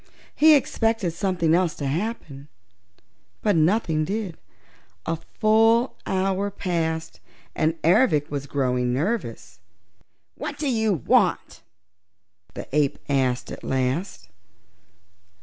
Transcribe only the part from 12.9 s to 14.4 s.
asked at last.